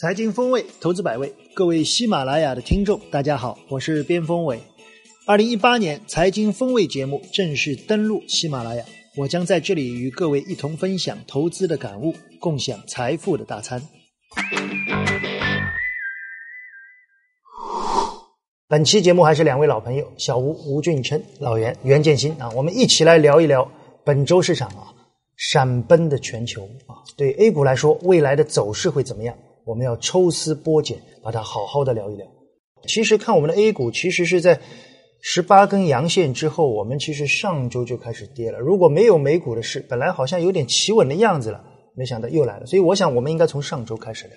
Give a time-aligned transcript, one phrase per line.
[0.00, 4.58] 财经风味，投资百味，各位喜马拉雅的听众，大家好，我是边锋伟。
[5.26, 8.82] 二零一八年财经风味节目正式登陆喜马拉雅，
[9.18, 13.82] 我将在这里与各位一同分享投资的感悟，共享财富的大餐。
[18.68, 23.70] 本期节目还是两位老朋友小吴吴俊琛、老袁袁建新啊，我们一起来聊一聊
[24.02, 24.94] 本周市场啊，
[25.36, 29.36] 闪奔的全球啊，对 A 股来说，未来的走势会怎么样？
[29.70, 32.26] 我们要抽丝剥茧，把它好好的聊一聊。
[32.88, 34.60] 其实看我们的 A 股，其实是在
[35.20, 38.58] 十八根阳线之后，我们其实上周就开始跌了。
[38.58, 41.62] 如果没有美股的事，本来好像有点企稳的样子了，
[41.94, 42.66] 没想到又来了。
[42.66, 44.36] 所以我想，我们应该从上周开始聊。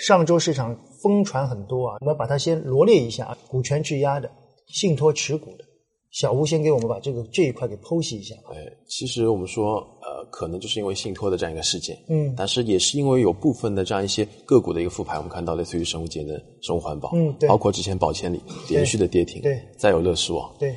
[0.00, 4.30] 上周市场疯传很多啊，我们把它先罗列一下啊，股权质押的、
[4.66, 5.64] 信托持股的。
[6.10, 8.34] 小吴先给我们把这个这一块给剖析一下。
[8.52, 8.56] 哎，
[8.86, 9.84] 其实我们说，
[10.24, 20.74] 呃，可能就是因为信托的这样一个事件，嗯，但是也是因为有部分的这样一些个股的一个复牌，我们看到类似于生物节能、生物环保，嗯，对，包括之前保千里连续的跌停，对，再有乐视网，对。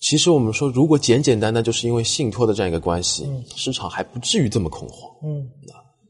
[0.00, 5.46] 其实我们说，如果简简单单就是因为信托的这样一个关系，嗯市场还不至于这么恐慌，嗯。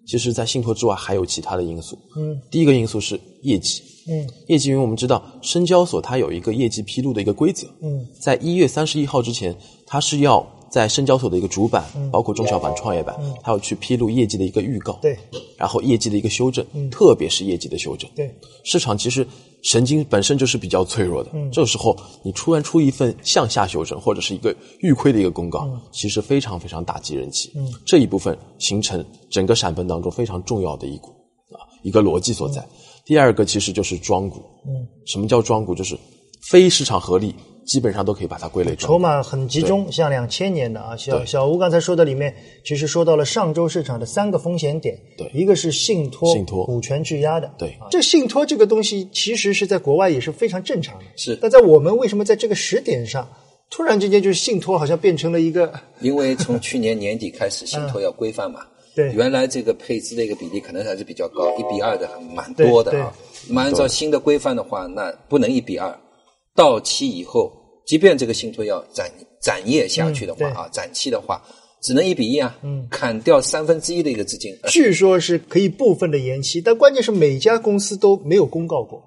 [0.04, 3.80] 其实，在信托之外还有其他的因素，嗯，第一个因素是业绩。
[4.08, 7.68] 嗯，业绩，因为我们知道深交所它有一个业绩披露的一个规则。
[7.80, 14.98] 嗯，在一月三十一号之前，它是要在深交所的一个主板，包括中小板、创业板，它要去披露业绩的一个预告。
[15.02, 15.14] 对，
[15.58, 18.10] 然后业绩的一个修正，特别是业绩的修正。
[18.14, 18.34] 对，
[18.64, 19.26] 市场其实
[19.62, 21.30] 神经本身就是比较脆弱的。
[21.34, 27.52] 嗯，这个时候你突然出一份向下修正或者是一个预亏的一个公告，其实非常非常打击人气。
[27.54, 31.10] 嗯，这一部分形成整个闪崩当中非常重要的一股
[31.50, 32.66] 啊一个逻辑所在。
[33.04, 35.74] 第二个其实就是庄股，嗯，什么叫庄股？
[35.74, 35.98] 就是
[36.50, 38.74] 非市场合力，基本上都可以把它归类。
[38.76, 51.36] 筹码很集中，像两千年的啊，小小吴刚才说的里面，其实说到了上周市场的三个风险点，对，一个是信托、信托、股权质押的，对，啊，这信托这个东西其实是在国外也是非常正常的，是。
[51.40, 53.28] 但在我们为什么在这个时点上，
[53.70, 55.72] 突然之间就是信托好像变成了一个？
[56.00, 58.60] 因为从去年年底开始，信托要规范嘛。
[58.94, 63.10] 对，原来这个配资的一个比例可能还是比较高，一比二的蛮多的啊。
[63.48, 65.98] 那么按照新的规范的话，那不能一比二。
[66.54, 67.52] 到期以后，
[67.86, 71.42] 即便这个信托要展展业下去的话啊，展期的话，
[71.82, 72.56] 只能一比一啊。
[72.62, 74.56] 嗯，砍掉三分之一的一个资金。
[74.68, 79.02] 据说是可以部分的延期，但关键是每家公司都没有公告过，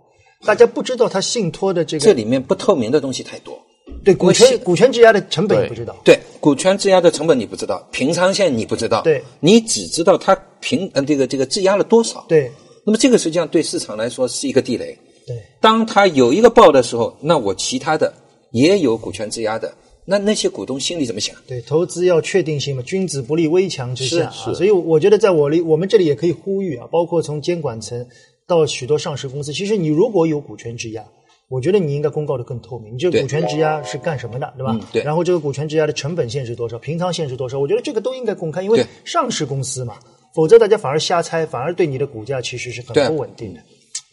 [0.45, 2.05] 大家不知道他信托的这个。
[2.05, 3.57] 这里面不透明的东西太多。
[4.03, 12.51] 对股权股权质押的成本你不知道，对股权质押的成本你不知道，平仓线你不知道，对，你只知道它平呃这个这个质押了多少，对，
[12.83, 14.97] 那么这个实际上对市场来说是一个地雷，
[15.27, 18.13] 对，当他有一个爆的时候，那我其他的
[18.51, 19.73] 也有股权质押的，
[20.05, 21.35] 那那些股东心里怎么想？
[21.47, 28.07] 对，投资要确定性嘛，君子不立危墙之下啊，所以我觉得在我里我们这里也可以呼吁啊，包括从监管层
[28.47, 31.03] 到许多上市公司，其实你如果有股权质押。
[31.47, 34.79] 我觉得你应该公告的更透明，你这个股权质押是干什么的，对吧？
[34.91, 35.03] 对。
[35.03, 37.59] 然后这个股权质押的成本线是多少，平仓线是多少？
[37.59, 39.95] 我觉得这个都应该公开，因为上市公司嘛，
[40.33, 43.59] 否则大家反而瞎猜，反而对你的股价其实是很不稳定的。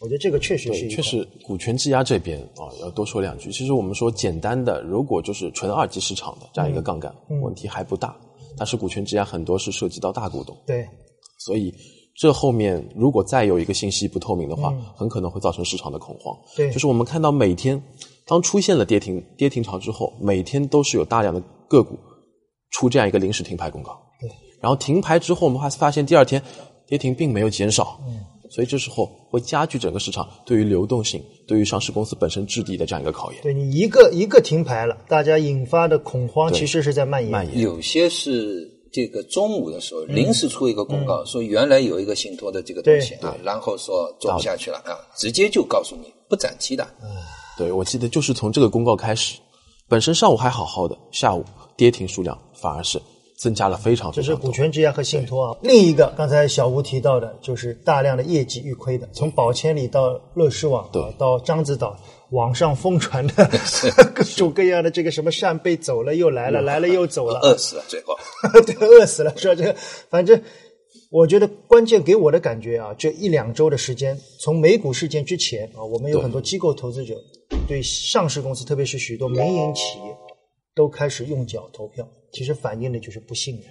[0.03, 0.87] 我觉得这个确实是。
[0.89, 3.51] 确实，股权质押这边啊，要多说两句。
[3.51, 8.15] 其实我们说简单的，如果就是纯二级市场的这样一个杠杆，问题还不大。
[8.57, 10.85] 但是股权质押很多是涉及到大股东，对，
[11.39, 11.73] 所以。
[12.15, 16.37] 这后面如果再有一个信息不透明的话，很可能会造成市场的恐慌。
[16.55, 17.81] 对，就是我们看到每天
[18.27, 21.97] 当出现了跌停跌停潮之后，每天都是有大量的个股
[22.69, 23.99] 出这样一个临时停牌公告。
[24.21, 24.29] 对，
[24.61, 26.39] 然后停牌之后，我们还发现第二天
[26.85, 27.99] 跌停并没有减少。
[28.07, 28.19] 嗯，
[28.53, 33.41] 所以这时候会加剧整个市场对于流动性、对于上市公司本身质地的这样一个考验。
[33.41, 37.31] 对你一个一个停牌了，大家引发的恐慌其实是在蔓延。
[37.31, 38.71] 蔓延有些是。
[38.93, 46.87] 这个中午的时候，临时出一个公告，说原来有一个信托的这个东西啊，然后说做不下去了啊，直接就告诉你不展期的。
[47.57, 49.39] 对，我记得就是从这个公告开始，
[49.89, 51.43] 本身上午还好好的，下午
[51.75, 53.01] 跌停数量反而是
[53.37, 54.23] 增加了非常非常多。
[54.23, 55.57] 这是股权质押和信托啊。
[55.61, 61.97] 另一个刚才小吴提到的，就是大量的业绩预亏的，从宝千里到乐视网，对，到獐子岛。
[62.29, 63.47] 网上疯传的
[64.15, 68.17] 各种各样的这个什么扇贝走了又来了， 来了又走了，饿死了最后，
[68.65, 69.31] 对，饿死了。
[69.37, 69.75] 说这个，
[70.09, 70.41] 反正
[71.11, 77.13] 我觉得关键给我的感觉啊，这一两周的时间，从美股事件之前啊，我们有很多机构投资者
[77.67, 80.17] 对上市公司，特别是许多民营企业，
[80.73, 82.03] 都开始用脚投票，
[82.33, 83.65] 其实反映的就是不信任。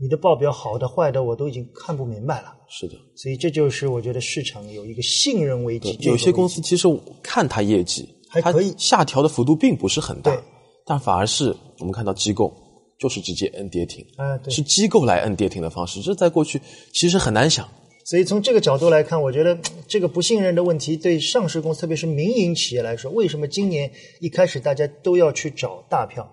[0.00, 2.54] 你的报表好的坏的我都已经看不明白了。
[2.68, 5.96] 是的，所以这就是我觉得市场有一个信任危机。
[6.00, 6.86] 有些公司其实
[7.22, 10.40] 看它业绩还可以，下调的幅度并不是很大，
[10.86, 12.54] 但反而是我们看到机构
[12.98, 16.60] 就是直接摁跌停，啊，对，是机构来摁跌停的方式，这在过去
[16.92, 17.68] 其实很难想。
[18.04, 19.58] 所以从这个角度来看，我觉得
[19.88, 26.30] 这个不信任的问题对上市公司，特别是民营企业来说，为什么今年一开始大家都要去找大票？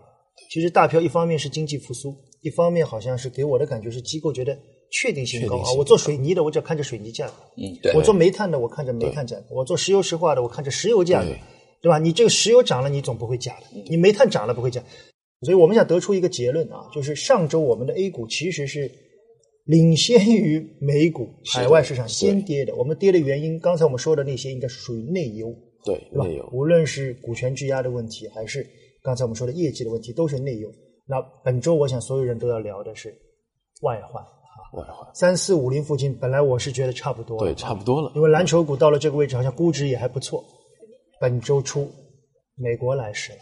[0.51, 4.57] 其实大票一方面是经济复苏，一方面好像是给我的感觉是机构觉得
[4.91, 5.73] 确定性高啊。
[5.73, 7.93] 我做水泥的，我只要看着水泥价格；嗯，对。
[7.93, 11.29] 我做煤炭的，我看着煤炭价格；我做石油石化的，我看着石油价格，
[11.81, 11.97] 对吧？
[11.97, 14.83] 你这个石油涨了，你总不会假的；你煤炭涨了不会假。
[15.41, 18.91] 所以我们想得出一个结论啊，就是上周我们的 A 股其实是。
[19.65, 25.51] 领先于美股海外市场先跌的，我们跌的原因，刚才我们说的那些应该是属于内忧，
[25.83, 26.47] 对，内忧。
[26.53, 28.63] 无论是股权质押的问题，还是
[29.05, 30.67] 刚才我们说的业绩的问题，都是内忧。
[31.05, 33.15] 那本周我想所有人都要聊的是
[33.83, 34.29] 外患啊，
[34.73, 35.07] 外患。
[35.13, 38.11] 三四五零附近，本来我是觉得差不多了，对，差不多了。
[38.15, 40.43] 因为蓝筹股到了这个位置，好像估值也还不错。
[41.21, 41.87] 本周初，
[42.55, 43.37] 美国来势了，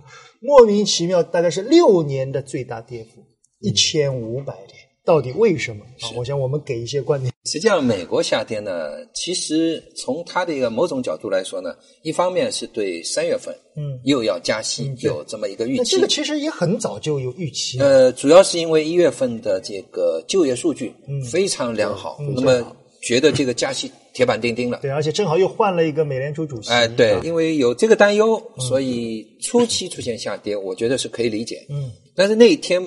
[0.42, 3.24] 莫名其妙，大概是六年的最大跌幅，
[3.60, 4.85] 一千五百点。
[5.06, 6.10] 到底为什么啊？
[6.16, 7.32] 我想我们给一些观点。
[7.44, 15.94] 实际上，美国下跌呢，其实从它的一个某种角度来说呢，一方面是对三月份嗯又要加息有这么一个预期。
[15.94, 17.78] 这个其实也很早就有预期。
[17.78, 20.92] 呃，主要是因为一月份的这个就业数据
[21.30, 24.80] 非常良好，那么觉得这个加息铁板钉钉了。
[24.82, 26.70] 对，而且正好又换了一个美联储主席。
[26.70, 31.64] 哎，对，因为有这个担忧，所以初期出现下跌，我觉得是可以理解。
[31.68, 32.84] 嗯，但是那一天。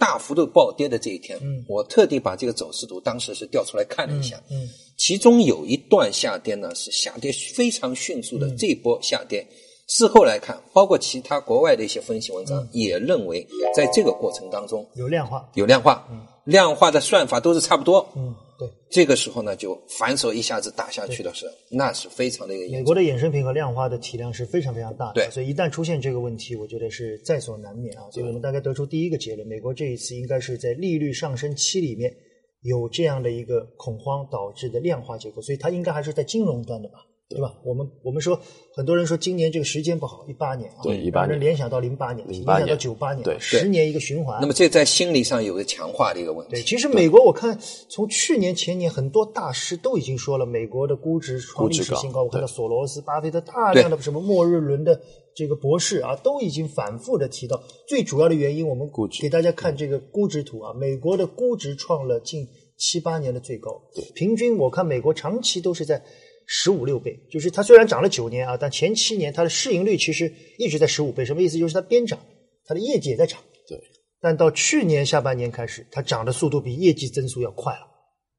[0.00, 4.66] 大幅度暴跌的这一天，嗯，我特地把这个走势图当时是调出来看了一下，嗯，
[4.96, 9.46] 其中有一段下跌呢是下跌非常迅速的，这一波下跌，
[9.88, 18.34] 事后来看，包括其他国外的一些分析文章也认为，在这个过程当中有量化，有量化，嗯，量化的算法都是差不多，嗯。
[18.58, 22.76] 对，这个时候呢，就反手一下子打下去的是，那是非常的一个。
[22.76, 28.02] 美国的衍生品和量化的体量是非常非常大的，对，所以一旦出现这个问题，我觉得是在所难免啊。
[28.12, 32.14] 所以我们大概得出第一个结论：美国这一次应该是在利率上升期里面
[32.60, 36.98] 有这样的一个恐慌导致的量化结构，所以它应该还是在金融端的吧。
[37.30, 37.54] 对吧？
[37.64, 38.36] 我们我们说，
[38.74, 44.38] 很多人说今年这个时间不好，一八年啊，对，一八年联想到零八年，联想到九八年，对，十年一个循环。
[44.40, 46.54] 那么这在心理上有个强化的一个问题。
[46.54, 47.56] 对，其实美国我看
[47.88, 52.24] 从去年前年很多大师都已经说了，美国的估值创历史新高。
[52.24, 55.00] 我看到索罗斯、巴菲特大量的什么末日轮的
[55.32, 66.02] 这个博士啊，都已经反复的提到，最主要的原因，我们估值给大家看这个估值图啊，美国的估值创了近七八年的最高，对，平均我看美国长期都是在。
[66.52, 71.24] 十五六倍，就是它虽然涨了九年啊，但前七年它的市盈率其实一直在十五倍。
[71.24, 71.56] 什么意思？
[71.56, 72.18] 就是它边涨，
[72.64, 73.38] 它的业绩也在涨。
[73.68, 73.80] 对。
[74.20, 77.86] 但到去年下半年开始，它涨的速度比业绩增速要快了。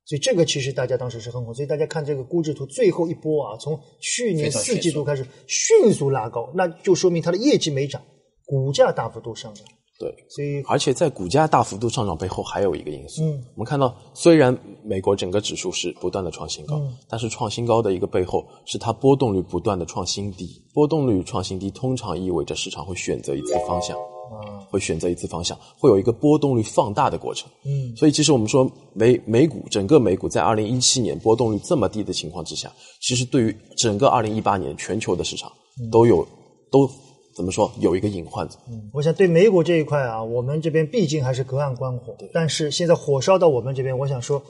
[0.03, 1.53] 所以这个其实大家当时是很火。
[1.53, 8.03] 所以大家看这个估值图，最后一波啊，从去年四季度开始迅速拉高，那就说明它的业绩没涨，
[8.45, 9.65] 股价大幅度上涨。
[10.01, 13.21] 对，所以而且在股价大幅度上涨背后还有一个因素。
[13.24, 20.59] 嗯，我们看到虽然美国整个指数是不断的创新高，但是创新高的一个背后是它波动率不断的创新低。
[20.74, 27.47] 波动率创新低，通常意味着市场会选择一次方向，啊，会选择一次方向，会有一个波动率放大的过程。
[27.63, 35.51] 嗯，所以其实我们说美美股整个美股在二零一七年波动率这么低的情况之下，其实对于整个二零一八年全球的市场
[35.92, 36.27] 都有
[36.71, 36.89] 都。
[37.36, 38.45] 怎么说有一个隐患？
[38.69, 42.16] 嗯，我想对美股这一块啊，我们这边毕竟还是隔岸观火。
[42.33, 44.42] 但是现在火烧到我们这边，我想说，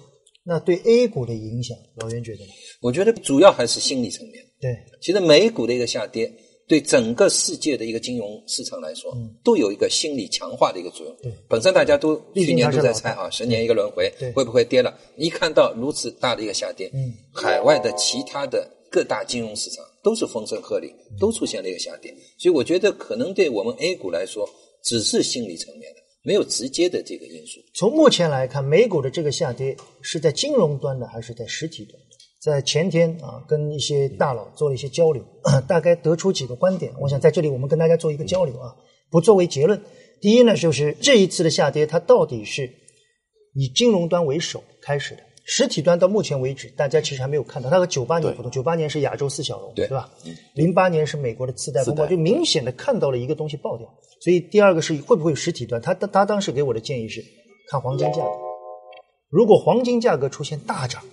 [0.43, 2.51] 那对 A 股的影响，老袁觉得呢？
[2.81, 4.43] 我觉得主要还是心理层面。
[4.59, 6.31] 对，其实美股的一个下跌，
[6.67, 9.11] 对整个世界的一个金融市场来说，
[9.43, 11.15] 都有一个心理强化的一个作用。
[11.21, 14.95] 对，本身大家都去年都在猜啊，十年一个轮回，会不会跌了？
[15.17, 19.83] 一看到如此大的一个下跌，嗯，海外的其他的各大金融市场。
[20.03, 24.49] 都是风声鹤唳，都出现了一个下跌，所以我觉得可能对我们 A 股来说，
[24.83, 27.59] 只是心理层面的，没有直接的这个因素。
[27.75, 32.01] 从目前来看，美股的这个下跌是在金融端的，还是在实体端？
[32.41, 35.23] 在前天啊，跟一些大佬做了一些交流，
[35.69, 36.91] 大概得出几个观点。
[36.99, 38.73] 我想在这里我们跟大家做一个交流啊，
[39.11, 39.79] 不作为结论。
[40.19, 42.73] 第一呢，就是这一次的下跌，它到底是
[43.53, 45.21] 以金融端为首开始的。
[45.53, 47.69] 实体端到目前为止，大家其实还没有看到。
[47.69, 50.09] 它和九八年不同，九八年是亚洲四小龙，对吧？
[50.53, 53.85] 零八年是美国的次贷风暴，就明显的看到了一个东西爆掉。
[54.21, 55.81] 所以第二个是会不会有实体端？
[55.81, 57.21] 他他他当时给我的建议是
[57.69, 58.31] 看黄金价格，
[59.29, 61.03] 如果黄金价格出现大涨。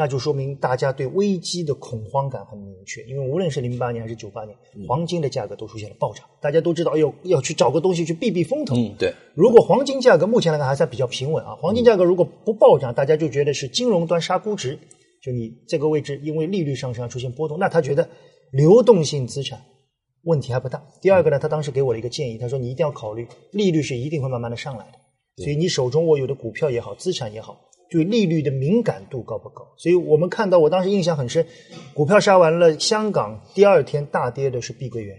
[0.00, 4.56] 那就说明大家对危机的恐慌感很明确，因为无论是零八年还是九八年，
[4.88, 8.74] 黄金的价格都出现了暴涨，大家都知道，哎呦，要去找个东西去避避风头。
[8.74, 9.12] 嗯，对。
[9.34, 14.78] 如果黄金价格目前来看还算比较平稳啊，黄金价格如果不暴涨，大家就觉得是金融端杀估值，
[15.22, 18.08] 就你这个位置因为利率上升出现波动，那他觉得
[18.52, 19.60] 流动性资产
[20.24, 20.82] 问题还不大。
[21.02, 27.60] 第二个呢，他当时给我的一个建议，他说你一定要考虑利率是一定会慢慢的上来的，所以你手中握有的股票也好，资产也好。
[27.90, 29.64] 对利率的敏感度高不高？
[29.76, 31.44] 所以我们看到，我当时印象很深，
[31.92, 35.16] 股票杀完了，香港第二天大跌的是碧桂园，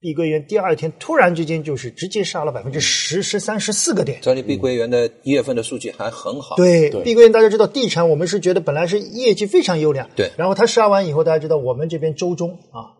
[0.00, 4.18] 碧桂园第二天突然之间就是直接杀了百分之十、十三、十四个点。
[4.20, 12.98] 这里碧桂园的一月份的数据还很好，对，碧桂园大家知道，地产我们是觉得本来是业绩非常优良，对，然后它杀完以后，大家知道我们这边周中啊，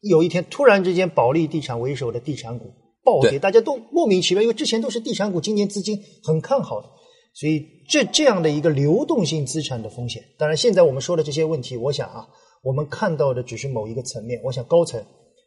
[0.00, 2.72] 有一天突然之间保利地产为首的地产股
[3.04, 6.88] 暴跌，大家都莫名其妙，因为之前都是地产股，今年资金很看好的。
[7.34, 12.26] 所以这这样的一个流动性资产的风险，当然现在我们说的这些问题，我想啊，
[12.62, 14.40] 我们看到的只是某一个层面。
[14.44, 15.04] 我想高层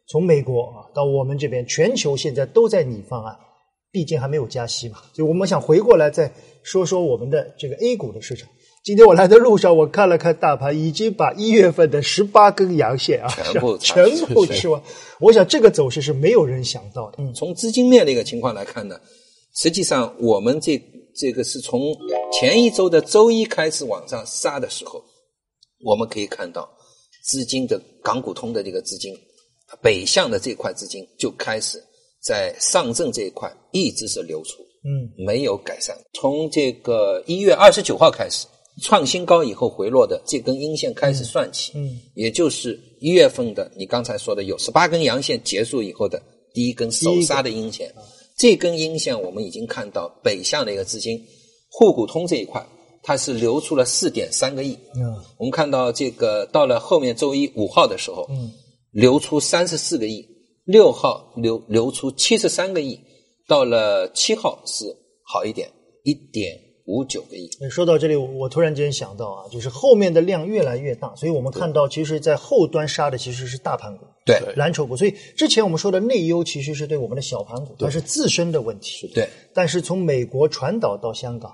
[0.08, 3.36] 从美国啊到我们这边，全球现在都在拟方案，
[3.92, 4.98] 毕竟还没有加息嘛。
[5.14, 6.32] 所以我们想回过来再
[6.64, 8.48] 说说我们的这个 A 股的市场。
[8.84, 14.82] 今天我来的路上，我看了看大盘，已经把一月份的十八根阳线啊全部 全部吃完。
[15.20, 17.18] 我想这个走势是没有人想到的。
[17.34, 18.98] 从资金面的一个情况来看呢，
[19.56, 20.82] 实际上我们这。
[21.18, 21.96] 这个是从
[22.32, 25.04] 前一周的周一开始往上杀的时候，
[25.84, 26.70] 我们可以看到
[27.24, 29.14] 资金的港股通的这个资金，
[29.82, 31.84] 北向的这块资金就开始
[32.22, 35.98] 在上证这一块一直是流出，嗯，没有改善。
[36.14, 38.46] 从这个一月二十九号开始
[38.84, 46.22] 创新高以后回落的这根阴线开始算起，嗯，也就是一月份的你刚才说的有十八根阳线结束以后的
[46.54, 47.92] 第一根首杀的阴线。
[48.38, 51.20] 这根阴线，我们已经看到北向的一个资金，
[51.72, 52.64] 沪股通这一块，
[53.02, 54.74] 它是流出了四点三个亿。
[54.96, 55.02] 嗯，
[55.40, 58.52] 我们看到这个到了后面周一五号的时候，嗯，
[58.92, 60.24] 流出三十四个亿，
[60.66, 63.00] 六号流流出七十三个亿，
[63.48, 64.86] 到了七号是
[65.24, 65.72] 好一点，
[66.04, 66.67] 一点。
[66.88, 67.50] 五九个亿。
[67.70, 74.98] 说到这里，我突然间想到啊，就是后面的量越来越大，所以我们看到，其实，在后端杀的其实是大盘股，对蓝筹股。
[74.98, 79.12] 所以之前我们说的内忧，其实是对我们的小盘股，它是自身的问题。
[79.14, 81.52] 对，但是从美国传导到香港。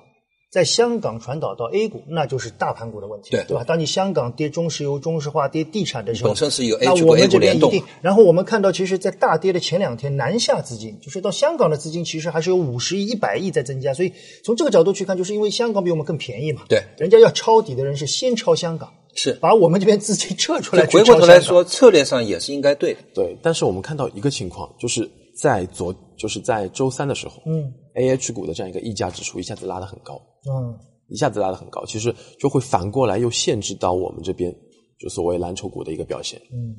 [0.54, 3.64] 在香港传导到 A 股，那就是大盘股的问题，对对吧？
[3.64, 7.74] 当你香港跌中石油、中石化跌地产的时候，本身是有 A 股 A 股联动。
[8.04, 13.96] 然后我们看到，其实，在大跌的前两天，南下资金就是到香港的资金，其实还是有五十亿、一百亿在增加。
[13.96, 16.62] 所以从这个角度去看，就是因为香港比我们更便宜嘛。
[16.70, 20.86] 对，人家要抄底的人是先抄香港，是把我们这边资金撤出来。
[20.86, 23.00] 回过头来说，策略上也是应该对的。
[23.16, 30.78] 对，但是我们看到一个情况，就是在昨就是在周三的时候，嗯，A H 股的这样一个溢价指数一下子拉得很高，嗯。
[31.10, 34.52] 一下子拉得很高，其实就会反过来又限制到我们这边
[34.98, 36.42] 就所谓蓝筹股的一个表现。
[36.52, 36.74] 嗯，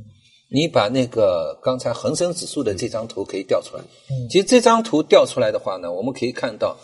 [0.50, 3.82] 你把那个刚才恒生指数的这张图可以调出来。
[4.11, 6.76] 嗯，其实这张图调出来的话呢，我们可以看到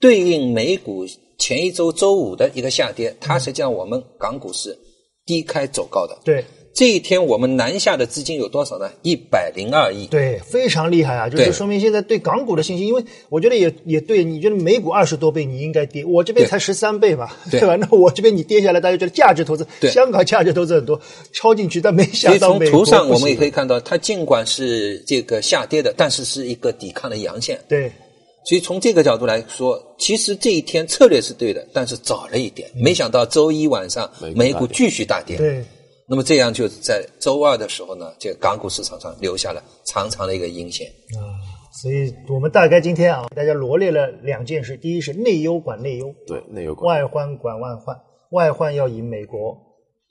[0.00, 1.06] 对应美股
[1.38, 4.76] 前一周周五的一个下跌，它实际上我们港股是
[5.24, 6.18] 低开走高的。
[6.24, 6.44] 对。
[6.74, 8.88] 这一天我们南下的资金有多少呢？
[9.02, 11.28] 一百零二亿，对，非常厉害啊！
[11.28, 17.74] 就是说明现在对港股的信心，因为我觉得也也对，你觉得美股二十多倍，你应该跌，我这边才十三倍吧，对吧？
[17.74, 21.00] 那我这边你跌下来，大家觉得价值投资，香港价值投资很多，
[21.32, 27.58] 抄进去，但没想到从图上我们也可以看到，它尽管是这个下跌的，但是是一个抵抗的阳线。
[27.68, 27.90] 对，
[28.44, 35.36] 所以从这个角度来说，其实这一天策略是对的，但是早了一点，没想到周一晚上美股继续大跌。
[35.36, 35.64] 对。
[36.08, 41.20] 那么这样就在周二的时候呢，这个港股市场上留下了长长的一个阴线啊。
[41.82, 47.96] 所以我们大概今天啊，大家罗列了两件事：第一是内忧管内忧，对内忧管外患管外患，
[48.30, 49.67] 外患要以美国。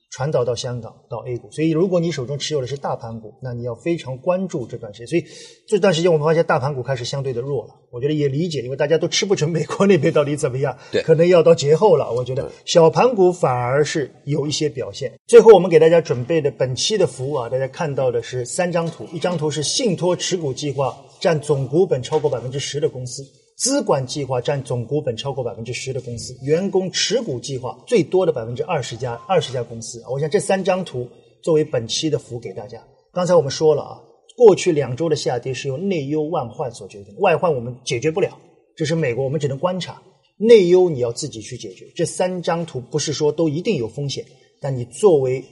[0.09, 5.07] 传导到香港到 A 股，所以如果你手中持有的是大盘股，那你要非常关注这段时间。
[5.07, 5.23] 所以
[5.67, 12.11] 这段时间我们发现大盘股开始相对的弱了，我觉得也理解，因为大家都吃不准美国那边到底怎么样，对，可能要到节后了。
[12.11, 15.11] 我觉得小盘股反而是有一些表现。
[15.27, 23.23] 最后我们给大家准备的本期的服务啊，大家看到的是三张图，一张图是信托持股计划占总股本超过百分之十的公司。
[23.57, 30.03] 资管计划占总股本超过百分之十的公司，员工持股计划最多的百分之二十家二十家公司！
[30.11, 31.09] 我想这三张图
[31.41, 32.79] 作为本期的福给大家。
[33.11, 33.99] 刚才我们说了啊，
[34.37, 38.37] 过去两周的下跌是由内忧外患所决定，外患我们解决不了，
[38.75, 39.95] 这是美国，我们只能观察；
[40.37, 41.91] 内忧你要自己去解决。
[41.95, 44.23] 这三张图不是说都一定有风险，
[44.61, 45.43] 但你作为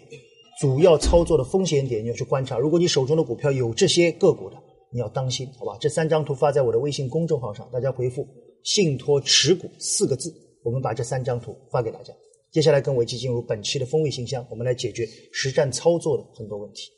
[0.62, 2.60] 主要操作的风险点，你要去观察。
[2.60, 4.58] 如果你手中的股票有这些个股的。
[4.96, 5.78] 你要当心，好吧？
[5.78, 8.26] 这三张图发在我的微信公众号上，大家回复
[8.64, 10.34] “信托持股”四个字，
[10.64, 12.14] 我们把这三张图发给大家。
[12.50, 16.90] 接下来跟我一起进入本期的风味信箱，我们来解决实战操作的很多问题。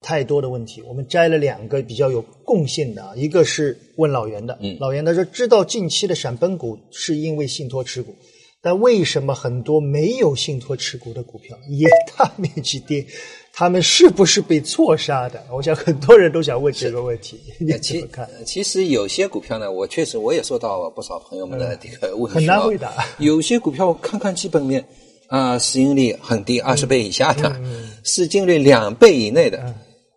[0.00, 8.16] 太多的问题，我们摘了两个比较有共性的啊，一个是问老袁的，嗯，老袁他说知道近期的闪崩股是因为信托持股，
[8.60, 13.06] 但为什么很多没有信托持股的股票也大面积跌？
[13.52, 15.44] 他们是不是被错杀的？
[15.52, 17.40] 我想很多人都想问这个问题。
[17.58, 18.28] 你怎么看？
[18.44, 22.92] 其实有些股票呢，我确实我也收到不少朋友们的这个问题，很难回答。
[23.18, 24.84] 有些股票看看基本面
[25.28, 27.60] 啊，市盈率很低，二十倍以下的，
[28.04, 29.74] 市净率两倍以内的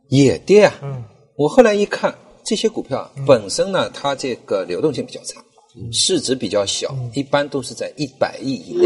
[0.09, 1.03] 也跌啊。
[1.35, 5.43] 我后来一看，这些股票本身呢，它这个流动性比较差，
[5.91, 8.85] 市值比较小，一般都是在一百亿以内。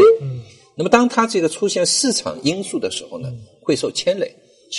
[0.74, 4.30] 那么当它这个出现市场因素的时候呢，会受牵累。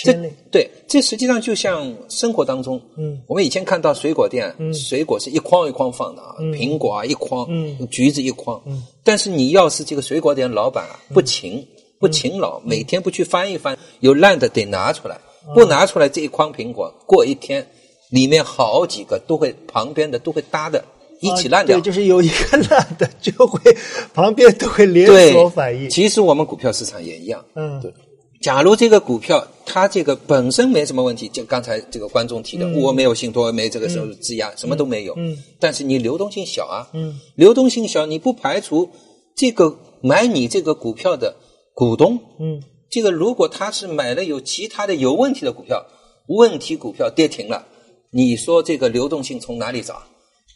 [0.04, 0.12] 这
[0.50, 11.66] 对，这实际上就像生活当中，嗯，我们以前看到水果店，嗯，水果是一筐一筐放的啊，苹果啊一筐，嗯，橘子一筐，嗯，但是你要是这个水果店老板啊不勤
[11.98, 15.18] 不勤劳，每天不去翻一翻，有烂的得拿出来，
[15.54, 17.66] 不拿出来这一筐苹果，过一天
[18.10, 20.84] 里面好几个都会旁边的都会搭的
[21.20, 23.76] 一起烂掉，对，就是有一个烂的就会
[24.14, 25.88] 旁边都会连锁反应。
[25.90, 27.92] 其实我们股票市场也一样，嗯，对。
[28.40, 35.14] 假如这个股票它这个本身没什么问题，就刚才这个观众提的，我没有信托，没这个时候质押，什么都没有。
[35.16, 35.36] 嗯。
[35.58, 36.86] 但是你流动性小啊。
[36.92, 37.18] 嗯。
[37.34, 38.88] 流动性小，你不排除
[39.34, 41.34] 这个买你这个股票的
[41.74, 42.16] 股东。
[42.38, 42.62] 嗯。
[42.88, 45.84] 这个如果他是买了有其他的有问题的股票，
[46.28, 47.66] 问题股票跌停了，
[48.12, 50.00] 你说这个流动性从哪里找？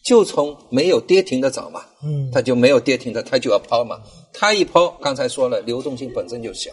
[0.02, 1.82] 就从没有跌停的找嘛。
[2.04, 2.30] 嗯。
[2.32, 4.00] 它就没有跌停的，它就要抛嘛。
[4.32, 6.70] 它一抛，刚才说了，流动性本身就小。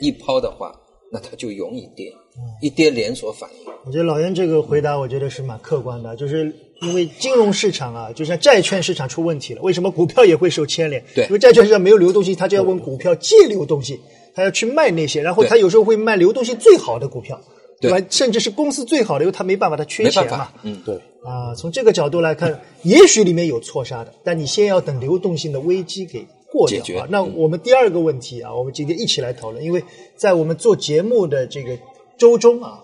[0.00, 0.74] 一抛的话，
[1.12, 2.12] 那它就容易跌，
[2.60, 3.72] 一跌连锁反应。
[3.84, 11.04] 我觉得老袁这个回答，我觉得是蛮客观的，就是因为金融市场啊，就像债券市场出问题了，为什么股票也会受牵连？
[11.14, 14.00] 对，因为债券市场没有流动性，他就要问股票借流动性，
[14.34, 17.40] 他要去卖那些，然后他有时候会卖流动性最好的股票，
[17.88, 18.06] 对吧？
[18.10, 20.48] 甚至是公司最好的，因为他没办法，他缺钱嘛。
[20.62, 20.96] 嗯，对。
[21.24, 26.26] 啊，从这个角度来看，也许里面有错杀的，但你先要等流动性的危机给。
[26.56, 27.08] 过掉啊！
[27.10, 29.82] 那我们第二个问题啊，我们今天一起来讨论，因为
[30.14, 31.76] 在我们做节目的这个
[32.16, 32.78] 周中啊，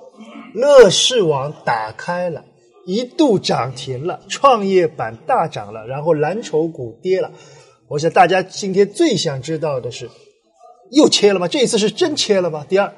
[0.54, 2.44] 乐视网打开了，
[2.84, 7.30] 一度涨停了，创业板大涨了，然后蓝筹股跌了。
[7.86, 10.10] 我想大家今天最想知道的是，
[10.90, 11.46] 又切了吗？
[11.46, 12.66] 这一次是真切了吗？
[12.68, 12.92] 第二，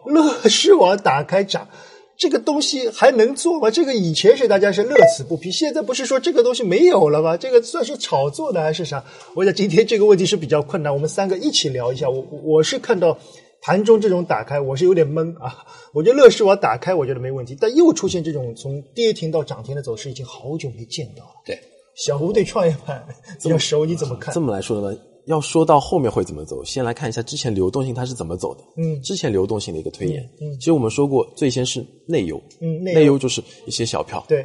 [0.06, 1.68] 乐视网打开涨。
[2.16, 3.70] 这个东西还能做吗？
[3.70, 7.36] 这个以前是大家是乐此不疲，现在不是说这个东西没有了吗？
[7.36, 9.04] 这个算是炒作的还是啥？
[9.36, 12.10] 我想今天这个问题是比较困难，我们三个一起聊一下。
[12.10, 13.16] 我我是看到
[13.62, 15.64] 盘中这种打开，我是有点懵啊。
[15.92, 21.30] 我觉得乐视网打开，我觉得没问题，但又出现这种从跌停到涨停的走势，已经好久没见到了。
[21.46, 21.56] 对，
[21.94, 23.06] 小胡对创业板
[23.40, 24.34] 比较熟，你怎么看？
[24.34, 24.98] 这么来说呢？
[25.28, 28.64] 要说到后面会怎么走，先来看一下之前流动性它是怎么走的。
[28.78, 30.22] 嗯，之前流动性的一个推演。
[30.40, 32.42] 嗯，其实我们说过，最先是内忧。
[32.60, 34.24] 嗯，内忧就是一些小票。
[34.26, 34.38] 对。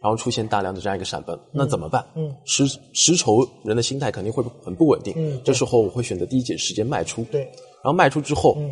[0.00, 2.06] 然后出现大量的这样一个闪崩，那怎么办？
[2.14, 5.12] 嗯，实实筹人的心态肯定会很不稳定。
[5.16, 7.22] 嗯，这时候我会选择第一件时间卖出。
[7.30, 7.42] 对。
[7.42, 8.56] 然后卖出之后。
[8.58, 8.70] 嗯。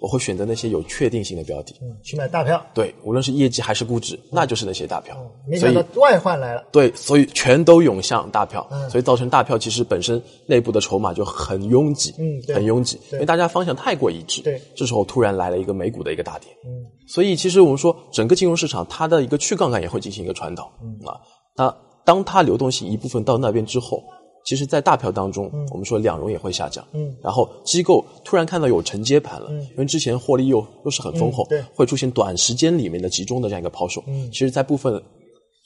[0.00, 2.64] 我会选择那些有确定性的标的，嗯，去买大票。
[2.72, 5.16] 对，无论是业绩还是估值，那就是那些大票。
[5.46, 6.64] 没想到外患来了。
[6.70, 14.40] 对，所以全都涌向大票，所以造成大票其实本身内部的筹码就很拥挤，嗯，很拥挤，因为大家方向太过一致。
[14.42, 21.18] 对，这时候突然来了一个美股的一个大跌，嗯，所以其实我们说整个金融市场它的一个去杠杆也会进行一个传导，嗯啊，
[21.56, 24.02] 那当它流动性一部分到那边之后。
[24.44, 26.82] 其实，在大票当中，我们说两融也会下降。
[26.92, 34.02] 嗯，然后机构突然看到有承接盘了，因为之前获利又又是很丰厚，对，会出现短时间里面的集中的这样一个抛售。
[34.06, 35.02] 嗯，其实，在部分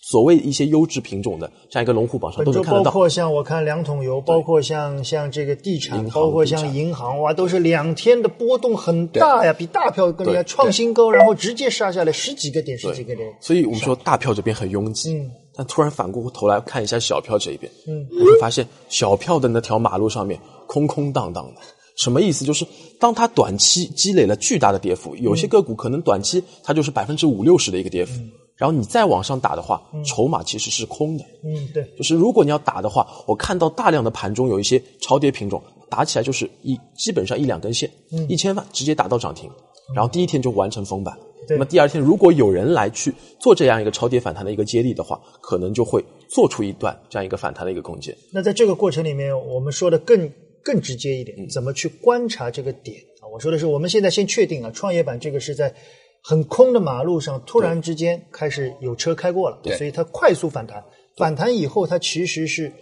[0.04, 2.84] 所谓一些优质品种的这样一个龙虎榜上都能看得到。
[2.86, 13.32] 包括像我看两桶油，包括像像这个地产，包括像银行，哇，都是两天的波动很大呀，比大票更厉害，创新高，然后直接杀下来十几个点，十几个点。
[13.40, 15.14] 所以我们说大票这边很拥挤。
[15.14, 15.30] 嗯。
[15.54, 21.60] 但突然反过头来看一下小票这一边，嗯，我会发现小票的那条马路上面空空荡荡的，
[21.96, 22.44] 什么意思？
[22.44, 22.66] 就是
[22.98, 28.12] 当它短期积累了巨大的跌幅，有些个股可能短期它就是百分之五六十的一个跌幅，
[28.56, 39.50] 然后你再往上打的话，筹码其实是空的，嗯，对，就是如果你要打的话，我看到大量的盘中有一些超跌品种打起来就是一基本上一两根线，嗯、一千万直接打到涨停，
[39.94, 41.14] 然后第一天就完成封板。
[41.48, 48.16] 那么第二天，如果有人来去做这样一个超跌反弹的一个接力的话，可能就会做出一段这样一个反弹的一个空间。
[48.32, 50.30] 那在这个过程里面，我们说的更
[50.62, 53.26] 更直接一点，怎么去观察这个点啊？
[53.32, 55.74] 我说的是，我们现在先确定啊，创业板这个是在
[56.22, 60.84] 很空的马路上突然之间开始有车开过了，所以它快速反弹，
[61.16, 62.72] 反弹以后它其实是。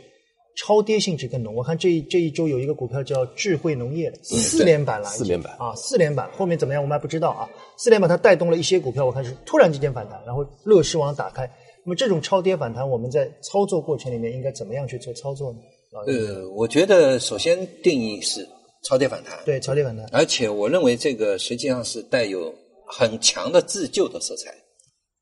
[0.57, 7.49] 超跌性质更浓，我看这一这一周有一个股票叫智慧农业，四连板了，四连板啊，四连板后面怎么样我们还不知道啊。
[7.79, 11.49] 四连板它带动了一些股票，我看是突然之间反弹，然后乐视网打开。
[11.85, 15.59] 那么这种超跌反弹，我们在操作过程里面应该怎么样去做操作呢？
[16.07, 18.47] 呃，我觉得首先定义是
[18.85, 22.55] 超跌反弹，对，超跌反弹，而且我认为这个实际上是带有
[22.87, 24.55] 很强的自救的色彩。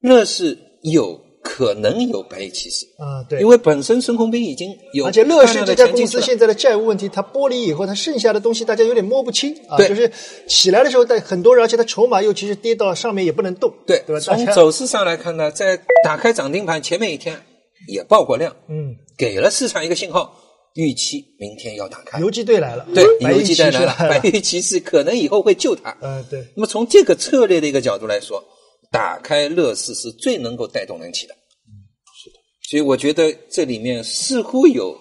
[0.01, 9.77] 乐视有可能有白衣骑士啊，对，因为本身孙宏斌已经有，而且乐视这家公司现在的债务问题，它剥离以后，它剩下的东西大家有点摸不清啊。
[9.77, 10.11] 对，就是
[10.47, 14.21] 起来的时候，但很多人，而且它筹码又其实跌到上面也不能动，对对吧？
[14.21, 17.41] 从走势上来看呢，在打开涨停盘前面一天
[17.89, 20.35] 也爆过量，嗯，给了市场一个信号，
[20.75, 22.21] 预期明天要打开。
[22.21, 25.97] 游击队来了，对，游击队来了， 白衣骑士可能以后会救他。
[26.03, 26.45] 嗯，对。
[26.57, 28.45] 那么从这个策略的一个角度来说。
[28.91, 32.37] 打开乐视是最能够带动人气的，嗯，是的，
[32.71, 34.97] 所以我觉得这里面似乎有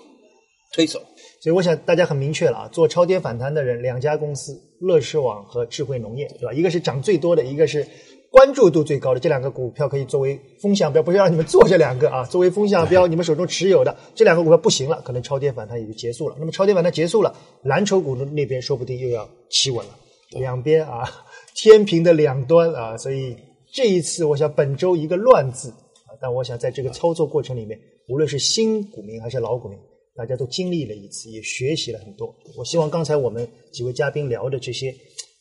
[0.73, 0.99] 推手，
[1.41, 6.53] 所以我想大家很明确了啊，做超跌反弹的人，两家公司，乐视网和智慧农业，对吧？
[6.53, 7.87] 一个是涨最多的，一个是
[8.29, 16.35] 关注度最高的，这两个股票可以作为风向标，不是让你们做这两个啊，作为风向标， 你们手中持有的这两个股票不行了，可能超跌反弹也就结束了。
[16.37, 19.97] 那么超跌反弹结束了，蓝筹股的那边说不定又要企稳了，
[20.31, 21.09] 两边啊，
[21.55, 23.35] 天平的两端啊，所以。
[23.77, 29.77] 这一次，我想本周一个乱字啊，但我想在这个操作过程里面，无论是新股民还是老股民，
[30.15, 32.35] 大家都经历了一次，也学习了很多。
[32.57, 34.91] 我希望刚才我们几位嘉宾聊的这些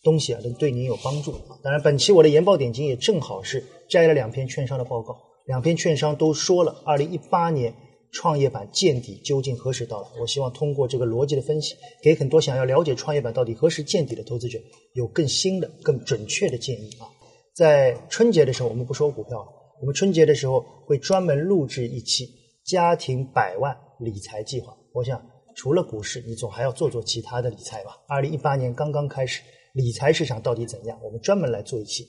[0.04, 1.32] 东西啊，能对您有帮助。
[1.62, 7.72] 当然，本期我的研报点睛也正好是摘了两篇券商的报告，两篇券商都说了，二零一八年
[8.12, 10.20] 创业板见底究竟何时到来？
[10.20, 14.58] 我希望通过这个逻辑的分析，给很多想要了解创业板到底何时见底的投资者
[14.92, 17.08] 有更新的、更准确的建议啊。
[17.56, 19.38] 在春节的时候，我们不说股票，
[19.80, 22.28] 我们春节的时候会专门录制一期
[22.62, 24.76] 家庭百万理财计划。
[24.92, 27.96] 我想，除了股市，你总还要做做其他的理财吧。
[28.08, 29.40] 二零一八年刚刚开始，
[29.72, 31.00] 理财市场到底怎样？
[31.02, 32.06] 我们专门来做一期